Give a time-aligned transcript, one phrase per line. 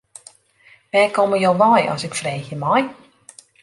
[0.91, 2.83] Wêr komme jo wei as ik freegje mei.